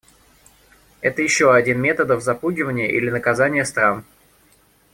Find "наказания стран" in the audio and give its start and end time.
3.11-4.03